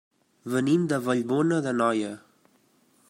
[0.53, 2.11] Venim de Vallbona d'Anoia.